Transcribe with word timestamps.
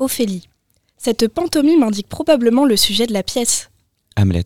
Ophélie. 0.00 0.48
Cette 0.96 1.28
pantomime 1.28 1.82
indique 1.82 2.08
probablement 2.08 2.64
le 2.64 2.76
sujet 2.76 3.06
de 3.06 3.12
la 3.12 3.22
pièce. 3.22 3.70
Hamlet. 4.16 4.44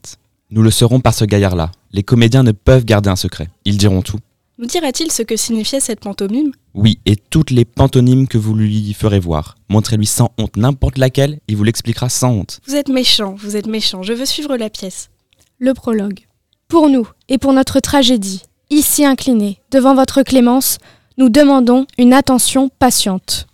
Nous 0.51 0.63
le 0.63 0.71
saurons 0.71 1.01
par 1.01 1.15
ce 1.15 1.25
gaillard-là. 1.25 1.71
Les 1.93 2.03
comédiens 2.03 2.43
ne 2.43 2.51
peuvent 2.51 2.85
garder 2.85 3.09
un 3.09 3.17
secret. 3.17 3.49
Ils 3.65 3.79
diront 3.79 4.03
tout. 4.03 4.19
Nous 4.59 4.67
dira-t-il 4.67 5.11
ce 5.13 5.23
que 5.23 5.37
signifiait 5.37 5.81
cette 5.81 6.01
pantomime? 6.01 6.53
Oui, 6.75 6.99
et 7.07 7.17
toutes 7.17 7.51
les 7.51 7.65
pantomimes 7.65 8.27
que 8.27 8.39
vous 8.39 8.55
lui 8.55 8.93
ferez 8.95 9.21
voir. 9.21 9.57
Montrez-lui 9.69 10.07
sans 10.07 10.33
honte 10.39 10.57
n'importe 10.57 10.99
laquelle, 10.99 11.39
il 11.49 11.57
vous 11.57 11.65
l'expliquera 11.65 12.09
sans 12.09 12.33
honte. 12.33 12.61
Vous 12.67 12.75
êtes 12.75 12.89
méchant, 12.89 13.37
vous 13.39 13.57
êtes 13.57 13.67
méchant, 13.67 14.03
je 14.03 14.13
veux 14.13 14.27
suivre 14.27 14.57
la 14.57 14.71
pièce. 14.71 15.11
Le 15.59 15.73
prologue. 15.73 16.21
Pour 16.67 16.89
nous 16.89 17.09
et 17.29 17.39
pour 17.39 17.53
notre 17.53 17.79
tragédie, 17.79 18.43
ici 18.71 19.05
inclinés 19.05 19.59
devant 19.71 19.95
votre 19.95 20.23
clémence, 20.23 20.79
nous 21.17 21.29
demandons 21.29 21.87
une 21.97 22.13
attention 22.13 22.71
patiente. 22.81 23.47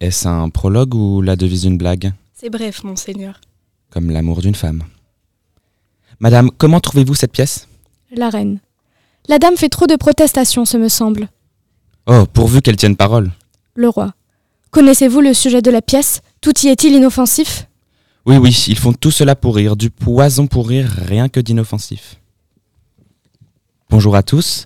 Est-ce 0.00 0.28
un 0.28 0.48
prologue 0.48 0.94
ou 0.94 1.22
la 1.22 1.34
devise 1.34 1.62
d'une 1.62 1.76
blague 1.76 2.12
C'est 2.34 2.50
bref, 2.50 2.84
monseigneur. 2.84 3.40
Comme 3.90 4.10
l'amour 4.10 4.40
d'une 4.40 4.54
femme. 4.54 4.84
Madame, 6.20 6.50
comment 6.56 6.80
trouvez-vous 6.80 7.14
cette 7.14 7.32
pièce? 7.32 7.68
La 8.14 8.30
reine. 8.30 8.60
La 9.28 9.38
dame 9.38 9.56
fait 9.56 9.68
trop 9.68 9.86
de 9.86 9.96
protestations, 9.96 10.64
ce 10.64 10.76
me 10.76 10.88
semble. 10.88 11.28
Oh, 12.06 12.24
pourvu 12.32 12.62
qu'elle 12.62 12.76
tienne 12.76 12.96
parole. 12.96 13.32
Le 13.74 13.88
roi. 13.88 14.14
Connaissez-vous 14.70 15.20
le 15.20 15.34
sujet 15.34 15.62
de 15.62 15.70
la 15.70 15.82
pièce? 15.82 16.20
Tout 16.40 16.58
y 16.62 16.68
est-il 16.68 16.94
inoffensif? 16.94 17.66
Oui, 18.24 18.36
oui, 18.36 18.50
ils 18.68 18.78
font 18.78 18.92
tout 18.92 19.10
cela 19.10 19.34
pour 19.34 19.56
rire, 19.56 19.76
du 19.76 19.90
poison 19.90 20.46
pour 20.46 20.68
rire, 20.68 20.90
rien 21.06 21.28
que 21.28 21.40
d'inoffensif. 21.40 22.20
Bonjour 23.90 24.14
à 24.14 24.22
tous. 24.22 24.64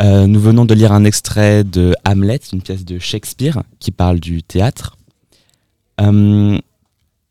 Euh, 0.00 0.26
nous 0.26 0.40
venons 0.40 0.64
de 0.64 0.74
lire 0.74 0.92
un 0.92 1.04
extrait 1.04 1.62
de 1.62 1.94
Hamlet, 2.04 2.40
une 2.52 2.62
pièce 2.62 2.84
de 2.84 2.98
Shakespeare 2.98 3.62
qui 3.78 3.90
parle 3.90 4.18
du 4.18 4.42
théâtre. 4.42 4.96
Euh, 6.00 6.58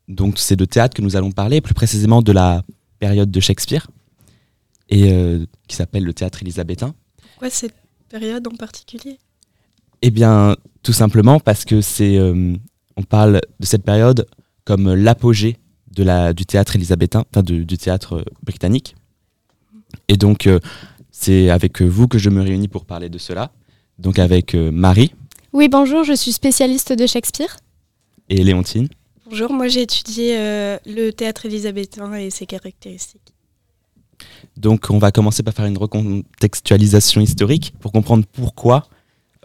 donc 0.07 0.39
c'est 0.39 0.55
de 0.55 0.65
théâtre 0.65 0.95
que 0.95 1.01
nous 1.01 1.15
allons 1.15 1.31
parler, 1.31 1.59
plus 1.59 1.73
précisément 1.73 2.21
de 2.21 2.31
la 2.31 2.63
période 2.99 3.29
de 3.29 3.39
Shakespeare, 3.39 3.87
et 4.89 5.11
euh, 5.11 5.45
qui 5.67 5.75
s'appelle 5.75 6.03
le 6.03 6.13
théâtre 6.13 6.41
élisabétain. 6.41 6.93
Pourquoi 7.17 7.49
cette 7.49 7.75
période 8.07 8.47
en 8.47 8.55
particulier? 8.55 9.17
Eh 10.01 10.11
bien, 10.11 10.55
tout 10.83 10.93
simplement 10.93 11.39
parce 11.39 11.65
que 11.65 11.81
c'est, 11.81 12.19
on 12.19 13.03
parle 13.03 13.41
de 13.59 13.65
cette 13.65 13.83
période 13.83 14.27
comme 14.65 14.93
l'apogée 14.93 15.57
de 15.91 16.03
la, 16.03 16.33
du 16.33 16.45
théâtre 16.45 16.75
élisabétain, 16.75 17.23
enfin 17.29 17.41
du 17.41 17.77
théâtre 17.77 18.25
britannique. 18.43 18.95
Et 20.07 20.17
donc, 20.17 20.49
c'est 21.13 21.49
avec 21.49 21.81
vous 21.81 22.09
que 22.09 22.17
je 22.17 22.29
me 22.29 22.41
réunis 22.41 22.67
pour 22.67 22.83
parler 22.83 23.07
de 23.07 23.17
cela. 23.17 23.51
Donc 23.99 24.19
avec 24.19 24.55
Marie. 24.55 25.13
Oui, 25.53 25.69
bonjour, 25.69 26.03
je 26.03 26.13
suis 26.13 26.33
spécialiste 26.33 26.91
de 26.91 27.05
Shakespeare. 27.05 27.55
Et 28.27 28.43
Léontine. 28.43 28.89
Bonjour, 29.29 29.53
moi 29.53 29.67
j'ai 29.67 29.83
étudié 29.83 30.37
euh, 30.37 30.77
le 30.85 31.11
théâtre 31.11 31.45
élisabétain 31.45 32.13
et 32.15 32.29
ses 32.29 32.45
caractéristiques. 32.45 33.33
Donc 34.57 34.87
on 34.89 34.97
va 34.97 35.11
commencer 35.11 35.43
par 35.43 35.53
faire 35.53 35.65
une 35.65 35.77
recontextualisation 35.77 37.21
historique 37.21 37.73
pour 37.79 37.91
comprendre 37.91 38.25
pourquoi 38.31 38.87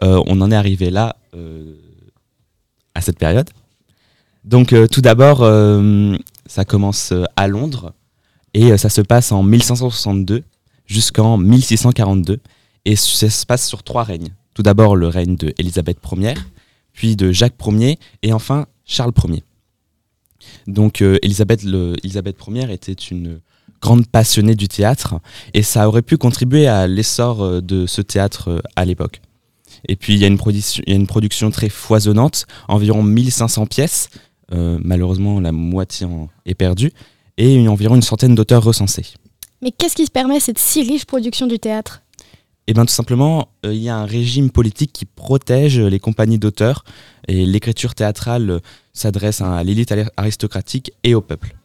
euh, 0.03 0.21
on 0.25 0.41
en 0.41 0.51
est 0.51 0.55
arrivé 0.55 0.89
là 0.89 1.15
euh, 1.35 1.75
à 2.95 3.01
cette 3.01 3.19
période. 3.19 3.49
Donc 4.43 4.73
tout 4.89 5.01
d'abord, 5.01 5.39
ça 6.45 6.65
commence 6.65 7.13
à 7.35 7.47
Londres 7.47 7.93
et 8.53 8.77
ça 8.77 8.89
se 8.89 9.01
passe 9.01 9.31
en 9.31 9.43
1562 9.43 10.43
jusqu'en 10.89 11.37
1642 11.37 12.39
et 12.85 12.95
ça 12.95 13.29
se 13.29 13.45
passe 13.45 13.67
sur 13.67 13.83
trois 13.83 14.03
règnes. 14.03 14.33
Tout 14.53 14.63
d'abord 14.63 14.95
le 14.95 15.07
règne 15.07 15.35
de 15.35 15.53
Élisabeth 15.57 15.99
Ier, 16.11 16.33
puis 16.91 17.15
de 17.15 17.31
Jacques 17.31 17.55
Ier 17.65 17.97
et 18.23 18.33
enfin 18.33 18.65
Charles 18.83 19.13
Ier. 19.29 19.43
Donc 20.67 21.01
euh, 21.01 21.17
Élisabeth, 21.21 21.63
Ier 21.63 22.71
était 22.73 22.91
une 22.93 23.39
grande 23.81 24.07
passionnée 24.07 24.55
du 24.55 24.67
théâtre 24.67 25.15
et 25.53 25.63
ça 25.63 25.87
aurait 25.87 26.01
pu 26.01 26.17
contribuer 26.17 26.67
à 26.67 26.87
l'essor 26.87 27.41
euh, 27.41 27.61
de 27.61 27.85
ce 27.85 28.01
théâtre 28.01 28.49
euh, 28.49 28.59
à 28.75 28.85
l'époque. 28.85 29.21
Et 29.87 29.95
puis 29.95 30.13
il 30.13 30.19
y, 30.19 30.25
a 30.25 30.27
une 30.27 30.37
production, 30.37 30.83
il 30.87 30.91
y 30.91 30.95
a 30.95 30.99
une 30.99 31.07
production 31.07 31.51
très 31.51 31.69
foisonnante, 31.69 32.47
environ 32.67 33.01
1500 33.01 33.67
pièces, 33.67 34.09
malheureusement 34.51 35.39
la 35.39 35.53
moitié 35.53 36.05
est 36.45 36.55
perdue, 36.55 36.91
et 37.37 37.65
environ 37.69 37.95
une 37.95 38.01
centaine 38.01 38.35
d'auteurs 38.35 38.63
recensés. 38.63 39.13
Mais 39.61 39.71
qu'est-ce 39.71 39.95
qui 39.95 40.05
se 40.05 40.11
permet 40.11 40.39
cette 40.39 40.59
si 40.59 40.83
riche 40.83 41.05
production 41.05 41.47
du 41.47 41.59
théâtre? 41.59 42.01
Eh 42.67 42.73
bien, 42.73 42.85
tout 42.85 42.93
simplement, 42.93 43.49
il 43.63 43.75
y 43.75 43.89
a 43.89 43.97
un 43.97 44.05
régime 44.05 44.51
politique 44.51 44.93
qui 44.93 45.05
protège 45.05 45.79
les 45.79 45.99
compagnies 45.99 46.37
d'auteurs 46.37 46.83
et 47.27 47.45
l'écriture 47.45 47.95
théâtrale 47.95 48.61
s'adresse 48.93 49.41
à 49.41 49.63
l'élite 49.63 49.93
aristocratique 50.17 50.93
et 51.03 51.15
au 51.15 51.21
peuple. 51.21 51.55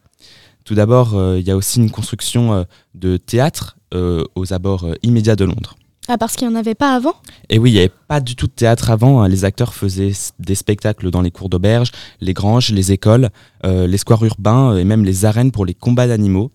Tout 0.63 0.73
d'abord, 0.73 1.13
il 1.37 1.45
y 1.47 1.51
a 1.51 1.55
aussi 1.55 1.79
une 1.79 1.91
construction 1.91 2.65
de 2.95 3.17
théâtre 3.17 3.77
aux 3.93 4.51
abords 4.51 4.87
immédiats 5.03 5.35
de 5.35 5.45
Londres. 5.45 5.75
Ah, 6.07 6.17
parce 6.17 6.35
qu'il 6.35 6.47
n'y 6.47 6.53
en 6.55 6.59
avait 6.59 6.75
pas 6.75 6.95
avant? 6.95 7.15
Et 7.49 7.59
oui, 7.59 7.69
il 7.69 7.73
n'y 7.73 7.79
avait 7.79 7.91
pas 8.07 8.19
du 8.19 8.35
tout 8.35 8.47
de 8.47 8.51
théâtre 8.51 8.89
avant. 8.89 9.21
Hein. 9.21 9.27
Les 9.27 9.45
acteurs 9.45 9.73
faisaient 9.73 10.11
des 10.39 10.55
spectacles 10.55 11.11
dans 11.11 11.21
les 11.21 11.31
cours 11.31 11.49
d'auberge, 11.49 11.91
les 12.19 12.33
granges, 12.33 12.71
les 12.71 12.91
écoles, 12.91 13.29
les 13.63 13.97
squares 13.97 14.25
urbains 14.25 14.75
et 14.75 14.83
même 14.83 15.05
les 15.05 15.25
arènes 15.25 15.51
pour 15.51 15.65
les 15.65 15.75
combats 15.75 16.07
d'animaux. 16.07 16.51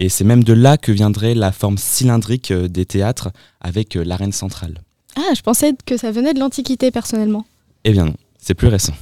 Et 0.00 0.08
c'est 0.08 0.24
même 0.24 0.42
de 0.42 0.54
là 0.54 0.78
que 0.78 0.90
viendrait 0.90 1.34
la 1.34 1.52
forme 1.52 1.76
cylindrique 1.76 2.50
euh, 2.50 2.68
des 2.68 2.86
théâtres 2.86 3.30
avec 3.60 3.96
euh, 3.96 4.02
l'arène 4.02 4.32
centrale. 4.32 4.80
Ah, 5.14 5.34
je 5.36 5.42
pensais 5.42 5.74
que 5.84 5.98
ça 5.98 6.10
venait 6.10 6.32
de 6.32 6.40
l'Antiquité 6.40 6.90
personnellement. 6.90 7.44
Eh 7.84 7.92
bien 7.92 8.06
non, 8.06 8.14
c'est 8.38 8.54
plus 8.54 8.68
récent. 8.68 8.94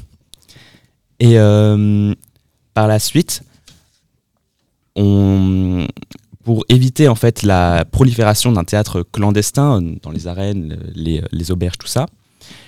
Et 1.21 1.39
euh, 1.39 2.13
par 2.75 2.89
la 2.89 2.99
suite, 2.99 3.43
on, 4.97 5.87
pour 6.43 6.65
éviter 6.69 7.07
en 7.07 7.15
fait 7.15 7.45
la 7.45 7.85
prolifération 7.85 8.51
d'un 8.51 8.65
théâtre 8.65 9.03
clandestin 9.13 9.81
dans 10.03 10.11
les 10.11 10.27
arènes, 10.27 10.79
les, 10.95 11.23
les, 11.31 11.51
auberges, 11.53 11.79
tout 11.79 11.87
ça, 11.87 12.07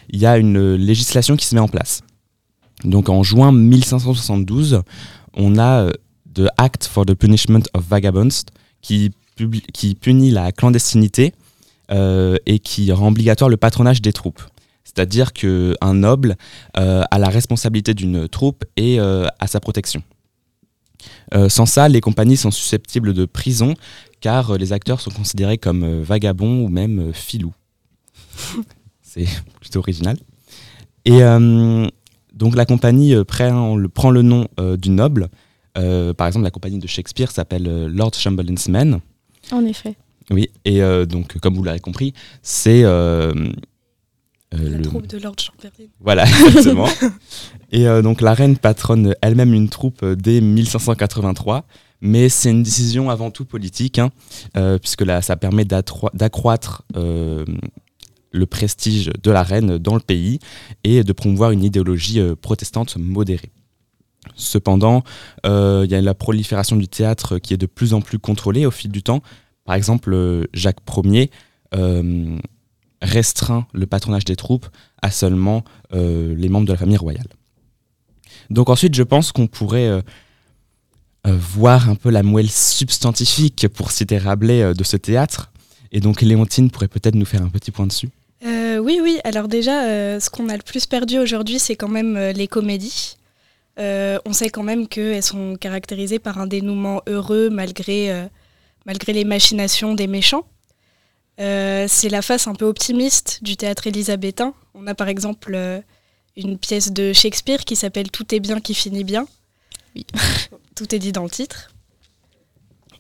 il 0.09 0.21
y 0.21 0.27
a 0.27 0.39
une 0.39 0.75
législation 0.75 1.37
qui 1.37 1.47
se 1.47 1.57
met 1.57 1.61
en 1.61 1.69
place. 1.69 2.03
Donc 2.85 3.09
en 3.09 3.25
juin 3.25 3.51
1572, 3.51 4.83
on 5.35 5.59
a 5.59 5.91
The 6.41 6.49
Act 6.57 6.87
for 6.87 7.05
the 7.05 7.15
Punishment 7.15 7.65
of 7.75 7.85
Vagabonds, 7.85 8.47
qui, 8.81 9.11
qui 9.73 9.95
punit 9.95 10.31
la 10.31 10.53
clandestinité 10.53 11.35
euh, 11.91 12.37
et 12.47 12.59
qui 12.59 12.93
rend 12.93 13.09
obligatoire 13.09 13.51
le 13.51 13.57
patronage 13.57 14.01
des 14.01 14.13
troupes. 14.13 14.43
C'est-à-dire 14.85 15.33
qu'un 15.33 15.95
noble 15.95 16.37
euh, 16.79 17.03
a 17.11 17.19
la 17.19 17.29
responsabilité 17.29 17.95
d'une 17.95 18.29
troupe 18.29 18.65
et 18.77 18.99
euh, 18.99 19.27
a 19.39 19.47
sa 19.47 19.61
protection. 19.61 20.03
sans 21.49 21.67
ça, 21.67 21.89
les 21.89 22.01
compagnies 22.01 22.37
sont 22.37 22.51
susceptibles 22.51 23.13
de 23.13 23.25
prison 23.25 23.75
car 24.21 24.57
les 24.59 24.73
acteurs 24.73 25.01
sont 25.01 25.11
considérés 25.11 25.59
comme 25.59 26.03
vagabonds 26.03 26.65
ou 26.65 26.69
même 26.69 27.13
filous. 27.13 27.55
C'est 29.03 29.29
plutôt 29.61 29.81
original. 29.81 30.17
Et 31.05 31.21
donc 32.33 32.55
la 32.55 32.65
compagnie 32.65 33.15
prend, 33.25 34.11
le 34.11 34.23
nom 34.23 34.47
du 34.79 34.91
noble 34.91 35.25
euh, 35.25 35.29
par 35.75 36.27
exemple, 36.27 36.45
la 36.45 36.51
compagnie 36.51 36.79
de 36.79 36.87
Shakespeare 36.87 37.31
s'appelle 37.31 37.67
euh, 37.67 37.89
Lord 37.89 38.15
Chamberlain's 38.15 38.69
Men. 38.69 39.01
En 39.53 39.65
effet. 39.65 39.97
Oui, 40.31 40.51
et 40.65 40.83
euh, 40.83 41.07
donc, 41.07 41.39
comme 41.39 41.55
vous 41.55 41.65
l'avez 41.65 41.81
compris, 41.81 42.13
c'est. 42.43 42.83
la 42.83 43.33
troupe 44.83 45.07
de 45.07 45.19
Lord 45.19 45.37
Chamberlain. 45.39 45.91
Voilà, 46.01 46.25
exactement. 46.47 46.89
et 47.73 47.85
donc, 48.03 48.21
la 48.21 48.35
reine 48.35 48.57
patronne 48.57 49.15
elle-même 49.23 49.55
une 49.55 49.69
troupe 49.69 50.05
dès 50.05 50.41
1583 50.41 51.65
mais 52.03 52.31
c'est 52.31 52.51
une 52.51 52.63
décision 52.63 53.11
avant 53.11 53.31
tout 53.31 53.45
politique, 53.45 53.99
hein, 53.99 54.11
puisque 54.79 55.03
là, 55.03 55.21
ça 55.21 55.37
permet 55.37 55.67
d'accroître 55.67 56.83
le 56.95 58.47
prestige 58.47 59.11
de 59.23 59.31
la 59.31 59.43
reine 59.43 59.77
dans 59.77 59.93
le 59.93 60.01
pays 60.01 60.39
et 60.83 61.05
de 61.05 61.13
promouvoir 61.13 61.51
une 61.51 61.63
idéologie 61.63 62.19
protestante 62.41 62.97
modérée. 62.97 63.53
Cependant, 64.35 65.03
euh, 65.47 65.83
il 65.85 65.91
y 65.91 65.95
a 65.95 66.01
la 66.01 66.15
prolifération 66.15 66.77
du 66.77 66.89
théâtre 66.89 67.39
qui 67.39 67.55
est 67.55 67.59
de 67.59 67.67
plus 67.67 67.95
en 67.95 68.01
plus 68.01 68.19
contrôlée 68.19 68.67
au 68.67 68.71
fil 68.71 68.91
du 68.91 69.03
temps. 69.03 69.23
Par 69.65 69.75
exemple, 69.75 70.13
euh, 70.13 70.45
Jacques 70.53 70.81
Ier 71.05 71.31
euh, 71.75 72.39
restreint 73.03 73.67
le 73.73 73.87
patronage 73.87 74.25
des 74.25 74.37
troupes 74.37 74.67
à 75.03 75.11
seulement 75.11 75.65
les 75.93 76.49
membres 76.49 76.67
de 76.67 76.73
la 76.73 76.79
famille 76.79 76.99
royale. 76.99 77.27
Donc 78.51 78.69
ensuite, 78.69 78.95
je 78.95 79.03
pense 79.03 79.33
qu'on 79.33 79.47
pourrait 79.47 80.03
voir 81.25 81.89
un 81.89 81.95
peu 81.95 82.11
la 82.11 82.23
moelle 82.23 82.51
substantifique, 82.51 83.67
pour 83.69 83.91
citer 83.91 84.19
Rabelais, 84.19 84.75
de 84.75 84.85
ce 84.85 84.99
théâtre. 84.99 85.51
Et 85.93 86.01
donc 86.01 86.21
Léontine 86.21 86.71
pourrait 86.71 86.89
peut-être 86.89 87.15
nous 87.15 87.25
faire 87.25 87.43
un 87.43 87.49
petit 87.49 87.71
point 87.71 87.87
dessus. 87.87 88.11
oui, 88.45 89.01
oui. 89.03 89.19
Alors 89.25 89.49
déjà, 89.49 90.21
ce 90.21 90.29
qu'on 90.29 90.51
a 90.51 90.57
le 90.57 90.63
plus 90.63 90.85
perdu 90.85 91.19
aujourd'hui, 91.19 91.59
c'est 91.59 91.77
quand 91.77 91.89
même 91.89 92.19
les 92.19 92.47
comédies. 92.47 93.17
Euh, 93.79 94.19
on 94.25 94.33
sait 94.33 94.51
quand 94.51 94.63
même 94.63 94.89
qu'elles 94.89 95.23
sont 95.23 95.57
caractérisées 95.57 96.19
par 96.19 96.39
un 96.39 96.47
dénouement 96.47 97.03
heureux 97.07 97.49
malgré, 97.51 98.11
euh, 98.11 98.27
malgré 98.85 99.13
les 99.13 99.25
machinations 99.25 99.95
des 99.95 100.07
méchants. 100.07 100.47
Euh, 101.41 101.87
c'est 101.89 102.11
la 102.11 102.21
face 102.21 102.47
un 102.47 102.55
peu 102.55 102.67
optimiste 102.67 103.43
du 103.43 103.57
théâtre 103.57 103.87
élisabétain. 103.87 104.55
On 104.75 104.87
a 104.87 104.95
par 104.95 105.09
exemple 105.09 105.83
une 106.37 106.59
pièce 106.59 106.93
de 106.93 107.13
Shakespeare 107.13 107.65
qui 107.65 107.77
s'appelle 107.77 108.11
Tout 108.11 108.35
est 108.35 108.41
bien 108.41 108.61
qui 108.61 108.75
finit 108.75 109.05
bien. 109.05 109.27
Oui. 109.95 110.07
Tout 110.75 110.95
est 110.95 110.99
dit 110.99 111.13
dans 111.13 111.25
le 111.25 111.31
titre. 111.31 111.73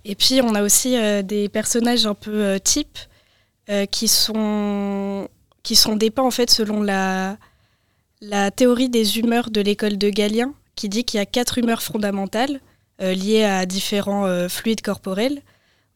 Et 0.05 0.15
puis 0.15 0.41
on 0.43 0.55
a 0.55 0.63
aussi 0.63 0.97
des 1.25 1.51
personnages 1.51 2.07
un 2.07 2.15
peu 2.15 2.59
types 2.61 2.99
qui 3.91 4.09
sont 4.09 5.29
qui 5.63 5.77
sont 5.77 5.97
dépeints 5.97 6.23
en 6.23 6.31
fait 6.31 6.51
selon 6.51 6.83
la 6.83 7.37
la 8.23 8.51
théorie 8.51 8.89
des 8.89 9.19
humeurs 9.19 9.51
de 9.51 9.61
l'école 9.61 9.99
de 9.99 10.09
Galien 10.09 10.55
qui 10.81 10.89
dit 10.89 11.05
qu'il 11.05 11.19
y 11.19 11.21
a 11.21 11.27
quatre 11.27 11.59
humeurs 11.59 11.83
fondamentales 11.83 12.61
liées 13.01 13.45
à 13.45 13.67
différents 13.67 14.49
fluides 14.49 14.81
corporels. 14.83 15.43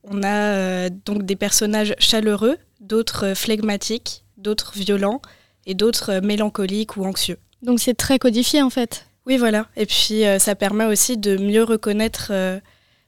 On 0.02 0.22
a 0.22 0.88
donc 0.90 1.24
des 1.24 1.36
personnages 1.36 1.94
chaleureux, 1.98 2.58
d'autres 2.80 3.34
flegmatiques, 3.34 4.24
d'autres 4.36 4.72
violents 4.74 5.20
et 5.66 5.74
d'autres 5.74 6.20
mélancoliques 6.20 6.96
ou 6.96 7.04
anxieux. 7.04 7.38
Donc 7.62 7.80
c'est 7.80 7.94
très 7.94 8.18
codifié 8.18 8.62
en 8.62 8.70
fait. 8.70 9.06
Oui, 9.26 9.36
voilà. 9.38 9.66
Et 9.76 9.86
puis 9.86 10.22
ça 10.38 10.54
permet 10.54 10.84
aussi 10.84 11.16
de 11.16 11.36
mieux 11.36 11.62
reconnaître 11.62 12.32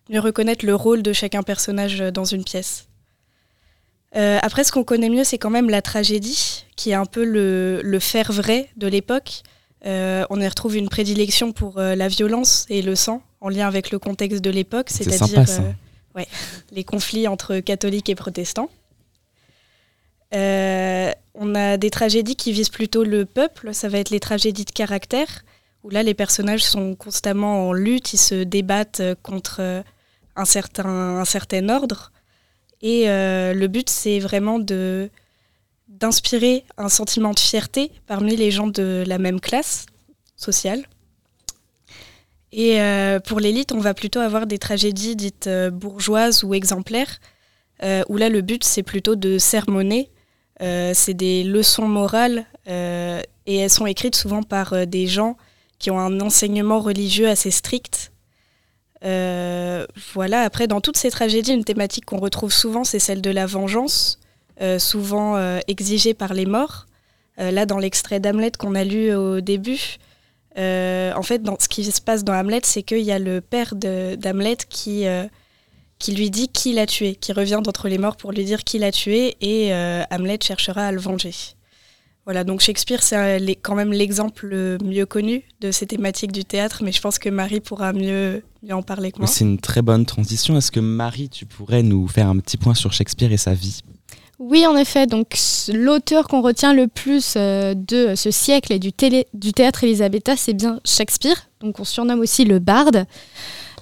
mieux 0.08 0.20
reconnaître 0.20 0.64
le 0.64 0.74
rôle 0.74 1.02
de 1.02 1.12
chacun 1.12 1.42
personnage 1.42 1.98
dans 1.98 2.24
une 2.24 2.44
pièce. 2.44 2.86
Euh, 4.16 4.38
après, 4.42 4.64
ce 4.64 4.72
qu'on 4.72 4.84
connaît 4.84 5.10
mieux, 5.10 5.24
c'est 5.24 5.38
quand 5.38 5.50
même 5.50 5.68
la 5.68 5.82
tragédie, 5.82 6.64
qui 6.76 6.90
est 6.90 6.94
un 6.94 7.04
peu 7.04 7.24
le, 7.24 7.80
le 7.82 7.98
faire 7.98 8.32
vrai 8.32 8.70
de 8.76 8.86
l'époque. 8.86 9.42
Euh, 9.86 10.24
on 10.30 10.40
y 10.40 10.48
retrouve 10.48 10.76
une 10.76 10.88
prédilection 10.88 11.52
pour 11.52 11.78
euh, 11.78 11.94
la 11.94 12.08
violence 12.08 12.66
et 12.68 12.82
le 12.82 12.94
sang, 12.94 13.22
en 13.40 13.48
lien 13.48 13.66
avec 13.66 13.90
le 13.90 13.98
contexte 13.98 14.42
de 14.42 14.50
l'époque, 14.50 14.90
c'est-à-dire 14.90 15.44
ouais, 16.14 16.26
les 16.72 16.84
conflits 16.84 17.28
entre 17.28 17.58
catholiques 17.60 18.08
et 18.08 18.14
protestants. 18.14 18.68
on 20.32 21.54
a 21.54 21.76
des 21.76 21.90
tragédies 21.90 22.36
qui 22.36 22.52
visent 22.52 22.70
plutôt 22.70 23.04
le 23.04 23.24
peuple, 23.24 23.72
ça 23.74 23.88
va 23.88 23.98
être 23.98 24.10
les 24.10 24.20
tragédies 24.20 24.64
de 24.64 24.72
caractère, 24.72 25.44
où 25.84 25.90
là 25.90 26.02
les 26.02 26.14
personnages 26.14 26.64
sont 26.64 26.94
constamment 26.96 27.68
en 27.68 27.72
lutte, 27.72 28.12
ils 28.12 28.18
se 28.18 28.42
débattent 28.42 29.02
contre 29.22 29.84
un 30.36 30.44
certain, 30.44 30.88
un 31.18 31.24
certain 31.24 31.68
ordre. 31.68 32.12
Et 32.82 33.08
euh, 33.08 33.54
le 33.54 33.66
but, 33.66 33.88
c'est 33.88 34.18
vraiment 34.18 34.58
de 34.58 35.10
d'inspirer 35.98 36.64
un 36.76 36.88
sentiment 36.88 37.32
de 37.32 37.38
fierté 37.38 37.90
parmi 38.06 38.36
les 38.36 38.50
gens 38.50 38.66
de 38.66 39.04
la 39.06 39.18
même 39.18 39.40
classe 39.40 39.86
sociale. 40.36 40.84
Et 42.52 42.80
euh, 42.80 43.20
pour 43.20 43.40
l'élite, 43.40 43.72
on 43.72 43.80
va 43.80 43.94
plutôt 43.94 44.20
avoir 44.20 44.46
des 44.46 44.58
tragédies 44.58 45.16
dites 45.16 45.46
euh, 45.46 45.70
bourgeoises 45.70 46.44
ou 46.44 46.54
exemplaires, 46.54 47.20
où 48.08 48.16
là, 48.16 48.30
le 48.30 48.40
but, 48.40 48.64
c'est 48.64 48.82
plutôt 48.82 49.16
de 49.16 49.36
sermonner. 49.36 50.10
c'est 50.60 51.12
des 51.12 51.44
leçons 51.44 51.86
morales, 51.86 52.46
et 52.66 53.56
elles 53.56 53.68
sont 53.70 53.84
écrites 53.84 54.16
souvent 54.16 54.42
par 54.42 54.86
des 54.86 55.06
gens 55.06 55.36
qui 55.78 55.90
ont 55.90 55.98
un 55.98 56.20
enseignement 56.20 56.80
religieux 56.80 57.28
assez 57.28 57.50
strict 57.50 58.12
euh, 59.04 59.86
voilà, 60.14 60.42
après, 60.42 60.66
dans 60.66 60.80
toutes 60.80 60.96
ces 60.96 61.10
tragédies, 61.10 61.52
une 61.52 61.64
thématique 61.64 62.04
qu'on 62.04 62.18
retrouve 62.18 62.52
souvent, 62.52 62.84
c'est 62.84 62.98
celle 62.98 63.20
de 63.20 63.30
la 63.30 63.46
vengeance, 63.46 64.18
euh, 64.20 64.25
souvent 64.78 65.36
euh, 65.36 65.58
exigée 65.68 66.14
par 66.14 66.34
les 66.34 66.46
morts. 66.46 66.86
là, 67.38 67.66
dans 67.66 67.78
l'extrait 67.78 68.20
d'Hamlet 68.20 68.52
qu'on 68.58 68.74
a 68.74 68.84
lu 68.84 69.14
au 69.14 69.40
début, 69.40 69.98
en 70.56 71.22
fait, 71.22 71.42
dans, 71.42 71.56
ce 71.60 71.68
qui 71.68 71.84
se 71.84 72.00
passe 72.00 72.24
dans 72.24 72.32
Hamlet, 72.32 72.60
c'est 72.64 72.82
qu'il 72.82 73.02
y 73.02 73.12
a 73.12 73.18
le 73.18 73.40
père 73.40 73.74
d'Hamlet 73.74 74.56
qui, 74.68 75.04
qui 75.98 76.12
lui 76.12 76.30
dit 76.30 76.48
qui 76.48 76.72
l'a 76.72 76.86
tué, 76.86 77.14
qui 77.14 77.32
revient 77.32 77.60
d'entre 77.62 77.88
les 77.88 77.98
morts 77.98 78.16
pour 78.16 78.32
lui 78.32 78.44
dire 78.44 78.64
qui 78.64 78.78
l'a 78.78 78.92
tué, 78.92 79.36
et 79.40 79.72
Hamlet 80.10 80.38
cherchera 80.42 80.86
à 80.86 80.92
le 80.92 81.00
venger. 81.00 81.34
Voilà, 82.26 82.42
donc 82.42 82.60
Shakespeare, 82.60 83.04
c'est 83.04 83.38
quand 83.62 83.76
même 83.76 83.92
l'exemple 83.92 84.78
mieux 84.82 85.06
connu 85.06 85.44
de 85.60 85.70
ces 85.70 85.86
thématiques 85.86 86.32
du 86.32 86.44
théâtre, 86.44 86.82
mais 86.82 86.90
je 86.90 87.00
pense 87.00 87.20
que 87.20 87.28
Marie 87.28 87.60
pourra 87.60 87.92
mieux, 87.92 88.42
en 88.68 88.82
parler 88.82 89.12
que 89.12 89.18
moi. 89.18 89.28
C'est 89.28 89.44
une 89.44 89.60
très 89.60 89.80
bonne 89.80 90.04
transition. 90.04 90.56
Est-ce 90.56 90.72
que 90.72 90.80
Marie, 90.80 91.28
tu 91.28 91.46
pourrais 91.46 91.84
nous 91.84 92.08
faire 92.08 92.26
un 92.26 92.38
petit 92.38 92.56
point 92.56 92.74
sur 92.74 92.92
Shakespeare 92.92 93.30
et 93.30 93.36
sa 93.36 93.54
vie? 93.54 93.80
Oui, 94.38 94.66
en 94.66 94.76
effet. 94.76 95.06
Donc, 95.06 95.36
l'auteur 95.72 96.28
qu'on 96.28 96.42
retient 96.42 96.74
le 96.74 96.88
plus 96.88 97.34
euh, 97.36 97.74
de 97.74 98.14
ce 98.14 98.30
siècle 98.30 98.72
et 98.72 98.78
du, 98.78 98.92
théâtre 98.92 99.84
élisabétain, 99.84 100.36
c'est 100.36 100.52
bien 100.52 100.78
Shakespeare. 100.84 101.48
Donc, 101.60 101.80
on 101.80 101.84
surnomme 101.84 102.20
aussi 102.20 102.44
le 102.44 102.58
barde. 102.58 103.06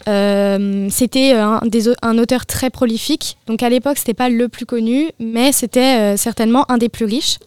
Euh, 0.06 0.88
c'était 0.90 1.32
un, 1.32 1.60
un, 2.02 2.18
auteur 2.18 2.46
très 2.46 2.70
prolifique. 2.70 3.36
Donc, 3.48 3.64
à 3.64 3.68
l'époque, 3.68 3.98
c'était 3.98 4.14
pas 4.14 4.28
le 4.28 4.48
plus 4.48 4.66
connu, 4.66 5.10
mais 5.18 5.50
c'était 5.50 6.14
euh, 6.14 6.16
certainement 6.16 6.70
un 6.70 6.78
des 6.78 6.88
plus 6.88 7.04
riches. 7.04 7.38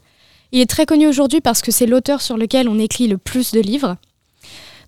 Il 0.51 0.59
est 0.59 0.69
très 0.69 0.86
connu 0.86 1.07
aujourd'hui 1.07 1.39
parce 1.39 1.62
que 1.62 1.71
c'est 1.71 1.86
l'auteur 1.86 2.21
sur 2.21 2.36
lequel 2.36 2.68
on 2.68 2.77
écrit 2.77 3.07
le 3.07 3.18
plus 3.18 3.51
de 3.51 3.62
livres. 3.62 3.95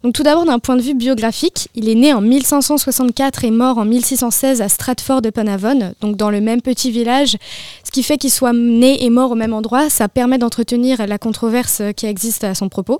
Donc 0.03 0.13
tout 0.13 0.23
d'abord 0.23 0.45
d'un 0.45 0.59
point 0.59 0.77
de 0.77 0.81
vue 0.81 0.93
biographique, 0.93 1.67
il 1.75 1.89
est 1.89 1.95
né 1.95 2.13
en 2.13 2.21
1564 2.21 3.43
et 3.43 3.51
mort 3.51 3.77
en 3.77 3.85
1616 3.85 4.61
à 4.61 4.69
Stratford 4.69 5.21
upon 5.25 5.47
Avon, 5.47 5.93
donc 5.99 6.15
dans 6.15 6.29
le 6.29 6.39
même 6.39 6.61
petit 6.61 6.89
village. 6.89 7.35
Ce 7.83 7.91
qui 7.91 8.01
fait 8.03 8.17
qu'il 8.17 8.31
soit 8.31 8.53
né 8.53 9.03
et 9.03 9.09
mort 9.09 9.31
au 9.31 9.35
même 9.35 9.53
endroit, 9.53 9.89
ça 9.89 10.07
permet 10.07 10.37
d'entretenir 10.37 11.05
la 11.05 11.17
controverse 11.17 11.81
qui 11.97 12.05
existe 12.05 12.45
à 12.45 12.55
son 12.55 12.69
propos. 12.69 12.97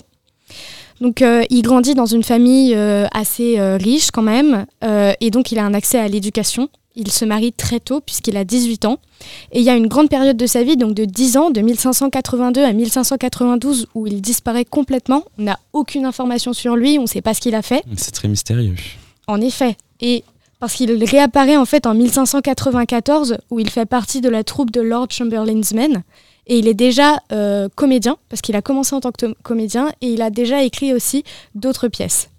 Donc 1.02 1.22
euh, 1.22 1.44
il 1.50 1.62
grandit 1.62 1.96
dans 1.96 2.06
une 2.06 2.24
famille 2.24 2.74
euh, 2.76 3.08
assez 3.14 3.58
euh, 3.60 3.78
riche 3.78 4.12
quand 4.12 4.22
même, 4.22 4.66
et 5.22 5.32
donc 5.32 5.52
il 5.52 5.60
a 5.60 5.64
un 5.64 5.74
accès 5.74 6.00
à 6.00 6.08
l'éducation. 6.08 6.70
Il 7.00 7.10
se 7.12 7.24
marie 7.24 7.54
très 7.54 7.80
tôt 7.80 8.02
puisqu'il 8.02 8.36
a 8.36 8.44
18 8.44 8.84
ans. 8.84 9.00
Et 9.54 9.60
il 9.60 9.66
y 9.66 9.70
a 9.70 9.76
une 9.76 9.88
grande 9.88 10.10
période 10.10 10.36
de 10.36 10.46
sa 10.46 10.64
vie, 10.64 10.76
donc 10.76 10.94
de 10.94 11.06
10 11.06 11.38
ans, 11.38 11.50
de 11.50 11.62
1582 11.62 12.62
à 12.62 12.74
1592, 12.74 13.88
où 13.96 14.06
il 14.06 14.22
disparaît 14.22 14.66
complètement. 14.66 15.24
On 15.38 15.44
n'a 15.44 15.60
aucune 15.72 16.06
information 16.06 16.52
sur 16.52 16.76
lui, 16.76 17.00
on 17.00 17.04
ne 17.04 17.08
sait 17.08 17.22
pas 17.22 17.34
ce 17.34 17.40
qu'il 17.40 17.56
a 17.56 17.62
fait. 17.62 17.84
C'est 17.96 18.12
très 18.12 18.28
mystérieux. 18.28 18.76
En 19.28 19.40
effet. 19.40 19.78
Et 20.02 20.26
parce 20.60 20.74
qu'il 20.74 20.92
réapparaît 21.06 21.56
en 21.56 21.64
fait 21.64 21.86
en 21.86 21.94
1594, 21.94 23.38
où 23.50 23.62
il 23.62 23.70
fait 23.70 23.86
partie 23.86 24.20
de 24.20 24.28
la 24.28 24.44
troupe 24.44 24.72
de 24.72 24.82
Lord 24.82 25.08
Chamberlain's 25.10 25.74
Men. 25.74 26.04
Et 26.48 26.60
il 26.60 26.68
est 26.68 26.74
déjà 26.74 27.22
euh, 27.32 27.70
comédien, 27.76 28.18
parce 28.28 28.42
qu'il 28.42 28.58
a 28.58 28.62
commencé 28.62 28.94
en 28.94 29.00
tant 29.00 29.12
que 29.12 29.34
comédien, 29.42 29.90
et 30.02 30.08
il 30.08 30.22
a 30.22 30.30
déjà 30.30 30.64
écrit 30.64 30.94
aussi 30.94 31.24
d'autres 31.56 31.88
pièces. 31.88 32.30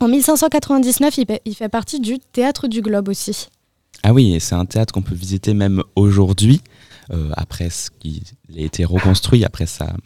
En 0.00 0.08
1599, 0.08 1.18
il 1.44 1.54
fait 1.54 1.68
partie 1.68 2.00
du 2.00 2.18
Théâtre 2.18 2.66
du 2.66 2.82
Globe 2.82 3.08
aussi. 3.08 3.48
Ah 4.08 4.12
oui, 4.12 4.36
c'est 4.38 4.54
un 4.54 4.66
théâtre 4.66 4.94
qu'on 4.94 5.02
peut 5.02 5.16
visiter 5.16 5.52
même 5.52 5.82
aujourd'hui, 5.96 6.60
euh, 7.12 7.30
après 7.36 7.70
ce 7.70 7.90
qui 7.90 8.22
a 8.56 8.60
été 8.60 8.84
reconstruit, 8.84 9.44
après 9.44 9.66
sa, 9.66 9.96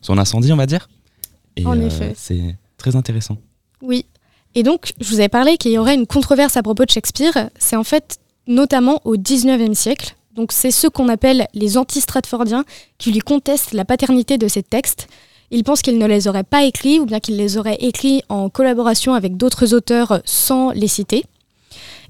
son 0.00 0.16
incendie, 0.16 0.50
on 0.50 0.56
va 0.56 0.64
dire. 0.64 0.88
Et, 1.56 1.66
en 1.66 1.78
effet. 1.78 2.12
Euh, 2.12 2.14
c'est 2.16 2.56
très 2.78 2.96
intéressant. 2.96 3.36
Oui. 3.82 4.06
Et 4.54 4.62
donc, 4.62 4.94
je 4.98 5.10
vous 5.10 5.16
avais 5.16 5.28
parlé 5.28 5.58
qu'il 5.58 5.72
y 5.72 5.76
aurait 5.76 5.94
une 5.94 6.06
controverse 6.06 6.56
à 6.56 6.62
propos 6.62 6.86
de 6.86 6.90
Shakespeare. 6.90 7.50
C'est 7.58 7.76
en 7.76 7.84
fait 7.84 8.18
notamment 8.46 9.02
au 9.04 9.18
19e 9.18 9.74
siècle. 9.74 10.16
Donc, 10.34 10.52
c'est 10.52 10.70
ceux 10.70 10.88
qu'on 10.88 11.10
appelle 11.10 11.46
les 11.52 11.76
anti-stratfordiens 11.76 12.64
qui 12.96 13.12
lui 13.12 13.20
contestent 13.20 13.74
la 13.74 13.84
paternité 13.84 14.38
de 14.38 14.48
ces 14.48 14.62
textes. 14.62 15.06
Ils 15.50 15.64
pensent 15.64 15.82
qu'il 15.82 15.98
ne 15.98 16.06
les 16.06 16.28
aurait 16.28 16.44
pas 16.44 16.64
écrits 16.64 16.98
ou 16.98 17.04
bien 17.04 17.20
qu'il 17.20 17.36
les 17.36 17.58
aurait 17.58 17.76
écrits 17.80 18.22
en 18.30 18.48
collaboration 18.48 19.12
avec 19.12 19.36
d'autres 19.36 19.74
auteurs 19.74 20.22
sans 20.24 20.70
les 20.70 20.88
citer. 20.88 21.26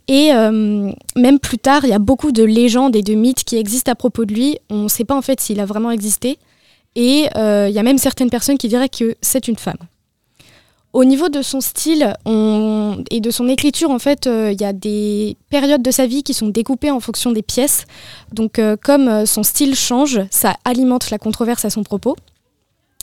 Et 0.08 0.32
euh, 0.32 0.90
même 1.16 1.38
plus 1.38 1.58
tard, 1.58 1.84
il 1.84 1.90
y 1.90 1.94
a 1.94 1.98
beaucoup 1.98 2.32
de 2.32 2.42
légendes 2.42 2.96
et 2.96 3.02
de 3.02 3.14
mythes 3.14 3.44
qui 3.44 3.56
existent 3.56 3.92
à 3.92 3.94
propos 3.94 4.24
de 4.24 4.34
lui. 4.34 4.58
On 4.68 4.84
ne 4.84 4.88
sait 4.88 5.04
pas 5.04 5.16
en 5.16 5.22
fait 5.22 5.40
s'il 5.40 5.60
a 5.60 5.66
vraiment 5.66 5.90
existé. 5.90 6.38
Et 6.96 7.28
euh, 7.36 7.68
il 7.68 7.74
y 7.74 7.78
a 7.78 7.82
même 7.82 7.98
certaines 7.98 8.30
personnes 8.30 8.58
qui 8.58 8.68
diraient 8.68 8.88
que 8.88 9.14
c'est 9.20 9.46
une 9.46 9.56
femme. 9.56 9.78
Au 10.92 11.04
niveau 11.04 11.28
de 11.28 11.40
son 11.40 11.60
style 11.60 12.14
et 12.26 13.20
de 13.20 13.30
son 13.30 13.46
écriture, 13.46 13.90
en 13.90 14.00
fait, 14.00 14.26
euh, 14.26 14.50
il 14.50 14.60
y 14.60 14.64
a 14.64 14.72
des 14.72 15.36
périodes 15.48 15.82
de 15.82 15.92
sa 15.92 16.08
vie 16.08 16.24
qui 16.24 16.34
sont 16.34 16.48
découpées 16.48 16.90
en 16.90 16.98
fonction 16.98 17.30
des 17.30 17.42
pièces. 17.42 17.84
Donc, 18.32 18.60
comme 18.82 19.24
son 19.24 19.44
style 19.44 19.76
change, 19.76 20.20
ça 20.32 20.56
alimente 20.64 21.10
la 21.10 21.18
controverse 21.18 21.64
à 21.64 21.70
son 21.70 21.84
propos. 21.84 22.16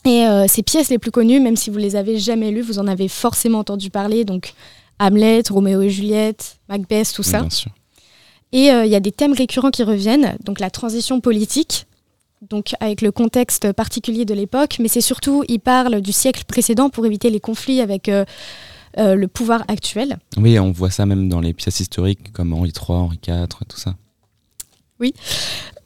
Et 0.04 0.26
ses 0.50 0.64
pièces 0.64 0.90
les 0.90 1.00
plus 1.00 1.12
connues, 1.12 1.40
même 1.40 1.56
si 1.56 1.70
vous 1.70 1.78
les 1.78 1.96
avez 1.96 2.18
jamais 2.18 2.52
lues, 2.52 2.62
vous 2.62 2.80
en 2.80 2.88
avez 2.88 3.08
forcément 3.08 3.60
entendu 3.60 3.90
parler. 3.90 4.26
Donc, 4.26 4.54
Hamlet, 5.00 5.44
Roméo 5.50 5.82
et 5.82 5.90
Juliette, 5.90 6.58
Macbeth, 6.70 7.14
tout 7.14 7.24
ça. 7.24 7.46
Et 8.52 8.72
euh, 8.72 8.86
il 8.86 8.92
y 8.92 8.96
a 8.96 9.00
des 9.00 9.12
thèmes 9.12 9.34
récurrents 9.34 9.72
qui 9.72 9.84
reviennent, 9.84 10.38
donc 10.44 10.60
la 10.60 10.70
transition 10.70 11.20
politique, 11.20 11.86
donc 12.50 12.74
avec 12.80 13.02
le 13.02 13.12
contexte 13.12 13.74
particulier 13.74 14.26
de 14.26 14.34
l'époque, 14.34 14.78
mais 14.80 14.88
c'est 14.88 15.02
surtout, 15.02 15.44
il 15.48 15.60
parle 15.60 16.02
du 16.02 16.12
siècle 16.12 16.44
précédent 16.48 16.90
pour 16.90 17.06
éviter 17.06 17.30
les 17.30 17.40
conflits 17.40 17.82
avec 17.82 18.10
euh, 18.10 18.26
euh, 18.98 19.16
le 19.16 19.28
pouvoir 19.28 19.64
actuel. 19.68 20.18
Oui, 20.38 20.58
on 20.60 20.72
voit 20.72 20.92
ça 20.92 21.06
même 21.06 21.30
dans 21.30 21.42
les 21.42 21.54
pièces 21.54 21.80
historiques 21.80 22.32
comme 22.32 22.54
Henri 22.54 22.70
III, 22.70 22.98
Henri 22.98 23.20
IV, 23.28 23.48
tout 23.68 23.78
ça. 23.78 23.96
Oui. 25.00 25.14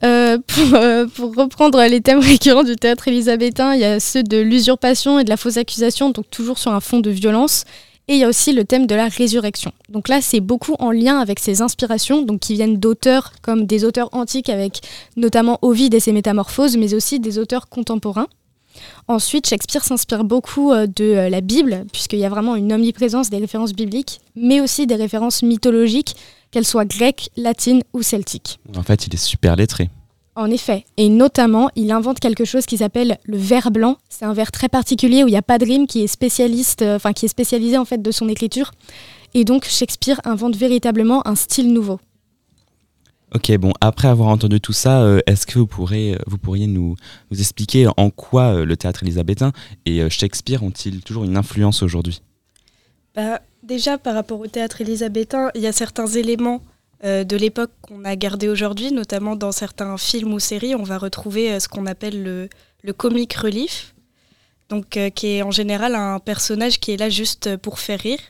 pour, 0.00 0.80
pour, 1.14 1.34
reprendre 1.36 1.82
les 1.84 2.00
thèmes 2.00 2.20
récurrents 2.20 2.64
du 2.64 2.76
théâtre 2.76 3.08
élisabétain, 3.08 3.74
il 3.74 3.80
y 3.80 3.84
a 3.84 4.00
ceux 4.00 4.22
de 4.22 4.38
l'usurpation 4.38 5.18
et 5.18 5.24
de 5.24 5.28
la 5.28 5.36
fausse 5.36 5.58
accusation, 5.58 6.10
donc 6.10 6.30
toujours 6.30 6.58
sur 6.58 6.72
un 6.72 6.80
fond 6.80 7.00
de 7.00 7.10
violence. 7.10 7.64
Et 8.08 8.14
il 8.14 8.18
y 8.18 8.24
a 8.24 8.28
aussi 8.28 8.52
le 8.52 8.64
thème 8.64 8.86
de 8.86 8.94
la 8.94 9.08
résurrection. 9.08 9.72
Donc 9.88 10.08
là, 10.08 10.20
c'est 10.20 10.40
beaucoup 10.40 10.74
en 10.80 10.90
lien 10.90 11.18
avec 11.18 11.38
ces 11.38 11.62
inspirations, 11.62 12.22
donc 12.22 12.40
qui 12.40 12.54
viennent 12.54 12.76
d'auteurs 12.76 13.32
comme 13.42 13.64
des 13.64 13.84
auteurs 13.84 14.08
antiques 14.12 14.48
avec 14.48 14.80
notamment 15.16 15.58
Ovide 15.62 15.94
et 15.94 16.00
ses 16.00 16.12
métamorphoses, 16.12 16.76
mais 16.76 16.94
aussi 16.94 17.20
des 17.20 17.38
auteurs 17.38 17.68
contemporains. 17.68 18.26
Ensuite, 19.06 19.46
Shakespeare 19.46 19.84
s'inspire 19.84 20.24
beaucoup 20.24 20.72
euh, 20.72 20.86
de 20.86 21.04
euh, 21.04 21.28
la 21.28 21.40
Bible, 21.40 21.84
puisqu'il 21.92 22.18
y 22.18 22.24
a 22.24 22.28
vraiment 22.30 22.56
une 22.56 22.72
omniprésence 22.72 23.30
des 23.30 23.38
références 23.38 23.74
bibliques, 23.74 24.20
mais 24.34 24.60
aussi 24.60 24.86
des 24.86 24.96
références 24.96 25.42
mythologiques, 25.42 26.16
qu'elles 26.50 26.66
soient 26.66 26.84
grecques, 26.84 27.30
latines 27.36 27.82
ou 27.92 28.02
celtiques. 28.02 28.58
En 28.76 28.82
fait, 28.82 29.06
il 29.06 29.14
est 29.14 29.18
super 29.18 29.56
lettré. 29.56 29.90
En 30.34 30.50
effet, 30.50 30.84
et 30.96 31.10
notamment, 31.10 31.68
il 31.76 31.92
invente 31.92 32.18
quelque 32.18 32.46
chose 32.46 32.64
qui 32.64 32.78
s'appelle 32.78 33.18
le 33.24 33.36
vers 33.36 33.70
blanc. 33.70 33.98
C'est 34.08 34.24
un 34.24 34.32
vers 34.32 34.50
très 34.50 34.70
particulier 34.70 35.24
où 35.24 35.28
il 35.28 35.32
n'y 35.32 35.36
a 35.36 35.42
pas 35.42 35.58
de 35.58 35.66
rime, 35.66 35.86
qui 35.86 36.02
est 36.02 36.06
spécialiste, 36.06 36.82
euh, 36.82 36.96
enfin 36.96 37.12
qui 37.12 37.26
est 37.26 37.28
spécialisé 37.28 37.76
en 37.76 37.84
fait 37.84 38.00
de 38.00 38.10
son 38.10 38.28
écriture. 38.28 38.70
Et 39.34 39.44
donc 39.44 39.64
Shakespeare 39.64 40.20
invente 40.24 40.56
véritablement 40.56 41.26
un 41.26 41.34
style 41.34 41.72
nouveau. 41.72 42.00
Ok, 43.34 43.50
bon, 43.56 43.72
après 43.80 44.08
avoir 44.08 44.28
entendu 44.28 44.60
tout 44.60 44.74
ça, 44.74 45.02
euh, 45.02 45.20
est-ce 45.26 45.46
que 45.46 45.58
vous, 45.58 45.66
pourrez, 45.66 46.12
euh, 46.12 46.18
vous 46.26 46.36
pourriez 46.36 46.66
nous, 46.66 46.96
nous 47.30 47.40
expliquer 47.40 47.88
en 47.96 48.10
quoi 48.10 48.52
euh, 48.52 48.64
le 48.66 48.76
théâtre 48.76 49.02
élisabétain 49.04 49.52
et 49.86 50.08
Shakespeare 50.10 50.62
ont-ils 50.62 51.02
toujours 51.02 51.24
une 51.24 51.38
influence 51.38 51.82
aujourd'hui? 51.82 52.20
Bah, 53.14 53.40
Déjà, 53.62 53.96
par 53.96 54.14
rapport 54.14 54.40
au 54.40 54.48
théâtre 54.48 54.80
élisabétain, 54.80 55.50
il 55.54 55.62
y 55.62 55.68
a 55.68 55.72
certains 55.72 56.08
éléments 56.08 56.60
de 57.02 57.36
l'époque 57.36 57.72
qu'on 57.80 58.04
a 58.04 58.14
gardés 58.14 58.48
aujourd'hui, 58.48 58.92
notamment 58.92 59.34
dans 59.34 59.50
certains 59.50 59.96
films 59.98 60.32
ou 60.34 60.38
séries, 60.38 60.74
on 60.76 60.84
va 60.84 60.98
retrouver 60.98 61.58
ce 61.58 61.68
qu'on 61.68 61.86
appelle 61.86 62.48
le, 62.82 62.92
comic 62.92 63.34
relief, 63.34 63.94
donc 64.68 64.98
qui 65.14 65.26
est 65.26 65.42
en 65.42 65.50
général 65.50 65.96
un 65.96 66.20
personnage 66.20 66.78
qui 66.78 66.92
est 66.92 66.96
là 66.96 67.08
juste 67.08 67.56
pour 67.56 67.80
faire 67.80 67.98
rire 67.98 68.20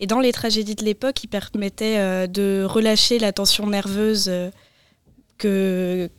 et 0.00 0.06
dans 0.06 0.18
les 0.18 0.32
tragédies 0.32 0.74
de 0.74 0.84
l'époque, 0.84 1.22
il 1.22 1.28
permettait 1.28 1.98
euh, 1.98 2.26
de 2.26 2.64
relâcher 2.66 3.18
la 3.18 3.32
tension 3.32 3.66
nerveuse 3.66 4.28
euh, 4.28 4.50
que, 5.36 6.10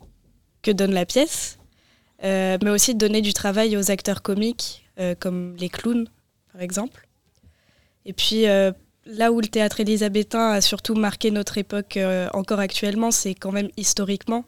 que 0.61 0.69
donne 0.69 0.93
la 0.93 1.07
pièce, 1.07 1.57
euh, 2.23 2.59
mais 2.63 2.69
aussi 2.69 2.93
de 2.93 2.99
donner 2.99 3.21
du 3.21 3.33
travail 3.33 3.75
aux 3.75 3.91
acteurs 3.91 4.21
comiques, 4.21 4.85
comme 5.19 5.55
les 5.57 5.69
clowns, 5.69 6.07
par 6.53 6.61
exemple. 6.61 7.07
Et 8.05 8.13
puis, 8.13 8.45
là 9.05 9.31
où 9.31 9.41
le 9.41 9.47
théâtre 9.47 9.79
élisabétain 9.79 10.51
a 10.51 10.61
surtout 10.61 10.95
marqué 10.95 11.31
notre 11.31 11.57
époque 11.57 11.97
encore 12.33 12.59
actuellement, 12.59 13.11
c'est 13.11 13.33
quand 13.33 13.51
même 13.51 13.69
historiquement, 13.77 14.45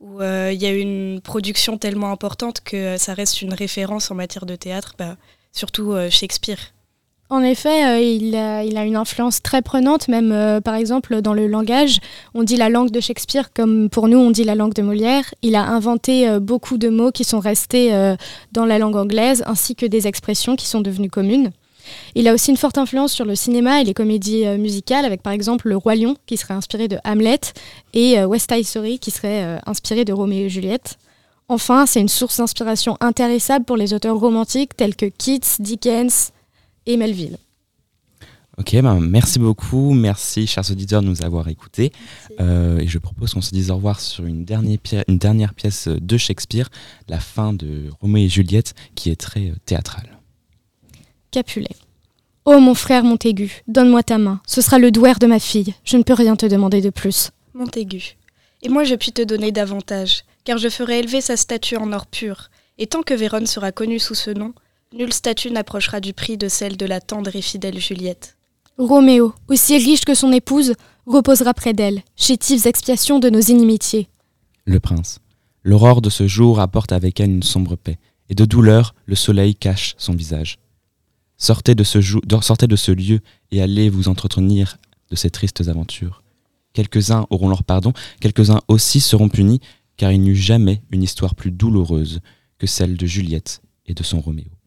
où 0.00 0.22
il 0.22 0.62
y 0.62 0.66
a 0.66 0.72
une 0.72 1.20
production 1.20 1.78
tellement 1.78 2.12
importante 2.12 2.60
que 2.60 2.96
ça 2.96 3.14
reste 3.14 3.42
une 3.42 3.54
référence 3.54 4.10
en 4.10 4.14
matière 4.14 4.46
de 4.46 4.56
théâtre, 4.56 4.94
bah, 4.98 5.16
surtout 5.52 5.94
Shakespeare. 6.10 6.72
En 7.30 7.42
effet, 7.42 7.84
euh, 7.84 8.00
il, 8.00 8.34
a, 8.36 8.84
une 8.84 8.96
influence 8.96 9.42
très 9.42 9.60
prenante, 9.60 10.08
même 10.08 10.32
euh, 10.32 10.62
par 10.62 10.74
exemple 10.74 11.20
dans 11.20 11.34
le 11.34 11.46
langage. 11.46 11.98
On 12.32 12.42
dit 12.42 12.56
la 12.56 12.70
langue 12.70 12.90
de 12.90 13.00
Shakespeare 13.00 13.52
comme 13.52 13.90
pour 13.90 14.08
nous 14.08 14.16
on 14.16 14.30
dit 14.30 14.44
la 14.44 14.54
langue 14.54 14.72
de 14.72 14.80
Molière. 14.80 15.24
Il 15.42 15.54
a 15.54 15.62
inventé 15.62 16.26
euh, 16.26 16.40
beaucoup 16.40 16.78
de 16.78 16.88
mots 16.88 17.12
qui 17.12 17.24
sont 17.24 17.38
restés 17.38 17.92
dans 18.52 18.64
la 18.64 18.78
langue 18.78 18.96
anglaise, 18.96 19.42
ainsi 19.46 19.74
que 19.74 19.84
des 19.84 20.06
expressions 20.06 20.56
qui 20.56 20.66
sont 20.66 20.80
devenues 20.80 21.10
communes. 21.10 21.50
Il 22.14 22.28
a 22.28 22.34
aussi 22.34 22.50
une 22.50 22.56
forte 22.56 22.78
influence 22.78 23.12
sur 23.12 23.24
le 23.24 23.34
cinéma 23.34 23.80
et 23.80 23.84
les 23.84 23.94
comédies 23.94 24.46
musicales, 24.58 25.04
avec 25.04 25.22
par 25.22 25.32
exemple 25.32 25.68
Le 25.68 25.76
Roi 25.76 25.94
Lion, 25.94 26.16
qui 26.26 26.36
serait 26.36 26.54
inspiré 26.54 26.88
de 26.88 26.98
Hamlet, 27.04 27.40
et 27.94 28.22
West 28.24 28.52
Side 28.52 28.64
Story, 28.64 28.98
qui 28.98 29.10
serait 29.10 29.60
inspiré 29.66 30.04
de 30.04 30.12
Roméo 30.12 30.46
et 30.46 30.48
Juliette. 30.48 30.98
Enfin, 31.48 31.86
c'est 31.86 32.00
une 32.00 32.08
source 32.08 32.38
d'inspiration 32.38 32.96
intéressable 33.00 33.64
pour 33.64 33.76
les 33.76 33.94
auteurs 33.94 34.18
romantiques 34.18 34.76
tels 34.76 34.96
que 34.96 35.06
Keats, 35.06 35.56
Dickens, 35.60 36.32
et 36.88 36.96
Melville. 36.96 37.36
Ok, 38.58 38.74
ben 38.82 38.98
merci 38.98 39.38
beaucoup. 39.38 39.94
Merci, 39.94 40.48
chers 40.48 40.68
auditeurs, 40.68 41.00
de 41.00 41.06
nous 41.06 41.22
avoir 41.22 41.46
écoutés. 41.46 41.92
Euh, 42.40 42.80
et 42.80 42.88
je 42.88 42.98
propose 42.98 43.32
qu'on 43.32 43.40
se 43.40 43.52
dise 43.52 43.70
au 43.70 43.76
revoir 43.76 44.00
sur 44.00 44.26
une 44.26 44.44
dernière, 44.44 44.78
une 45.06 45.18
dernière 45.18 45.54
pièce 45.54 45.86
de 45.86 46.16
Shakespeare, 46.16 46.68
la 47.08 47.20
fin 47.20 47.52
de 47.52 47.84
Roméo 48.00 48.26
et 48.26 48.28
Juliette, 48.28 48.74
qui 48.96 49.10
est 49.10 49.20
très 49.20 49.50
euh, 49.50 49.54
théâtrale. 49.64 50.17
Capulet. 51.38 51.76
Oh 52.46 52.58
mon 52.58 52.74
frère 52.74 53.04
Montaigu, 53.04 53.62
donne-moi 53.68 54.02
ta 54.02 54.18
main. 54.18 54.40
Ce 54.44 54.60
sera 54.60 54.80
le 54.80 54.90
douaire 54.90 55.20
de 55.20 55.28
ma 55.28 55.38
fille. 55.38 55.72
Je 55.84 55.96
ne 55.96 56.02
peux 56.02 56.14
rien 56.14 56.34
te 56.34 56.46
demander 56.46 56.80
de 56.80 56.90
plus. 56.90 57.30
Montaigu. 57.54 58.16
Et 58.62 58.68
moi 58.68 58.82
je 58.82 58.96
puis 58.96 59.12
te 59.12 59.22
donner 59.22 59.52
davantage, 59.52 60.24
car 60.42 60.58
je 60.58 60.68
ferai 60.68 60.98
élever 60.98 61.20
sa 61.20 61.36
statue 61.36 61.76
en 61.76 61.92
or 61.92 62.06
pur. 62.06 62.50
Et 62.76 62.88
tant 62.88 63.02
que 63.02 63.14
Vérone 63.14 63.46
sera 63.46 63.70
connue 63.70 64.00
sous 64.00 64.16
ce 64.16 64.32
nom, 64.32 64.52
Nulle 64.92 65.12
statue 65.12 65.52
n'approchera 65.52 66.00
du 66.00 66.12
prix 66.12 66.36
de 66.36 66.48
celle 66.48 66.76
de 66.76 66.86
la 66.86 67.00
tendre 67.00 67.36
et 67.36 67.42
fidèle 67.42 67.78
Juliette. 67.78 68.36
Roméo, 68.78 69.32
aussi 69.46 69.78
riche 69.78 70.04
que 70.04 70.14
son 70.14 70.32
épouse, 70.32 70.74
reposera 71.06 71.54
près 71.54 71.72
d'elle, 71.72 72.02
chétives 72.16 72.66
expiations 72.66 73.20
de 73.20 73.30
nos 73.30 73.40
inimitiés. 73.40 74.08
Le 74.64 74.80
prince. 74.80 75.20
L'aurore 75.62 76.02
de 76.02 76.10
ce 76.10 76.26
jour 76.26 76.58
apporte 76.58 76.90
avec 76.90 77.20
elle 77.20 77.30
une 77.30 77.44
sombre 77.44 77.76
paix, 77.76 78.00
et 78.28 78.34
de 78.34 78.44
douleur 78.44 78.96
le 79.06 79.14
soleil 79.14 79.54
cache 79.54 79.94
son 79.98 80.14
visage. 80.14 80.58
Sortez 81.38 81.74
de 81.74 81.84
ce, 81.84 82.90
lieu 82.90 83.20
et 83.52 83.62
allez 83.62 83.88
vous 83.88 84.08
entretenir 84.08 84.78
de 85.10 85.16
ces 85.16 85.30
tristes 85.30 85.66
aventures. 85.68 86.22
Quelques-uns 86.72 87.26
auront 87.30 87.48
leur 87.48 87.62
pardon, 87.62 87.92
quelques-uns 88.20 88.60
aussi 88.68 89.00
seront 89.00 89.28
punis, 89.28 89.60
car 89.96 90.12
il 90.12 90.20
n'y 90.20 90.30
eut 90.30 90.36
jamais 90.36 90.82
une 90.90 91.02
histoire 91.02 91.34
plus 91.34 91.52
douloureuse 91.52 92.20
que 92.58 92.66
celle 92.66 92.96
de 92.96 93.06
Juliette 93.06 93.62
et 93.86 93.94
de 93.94 94.02
son 94.02 94.20
Roméo. 94.20 94.57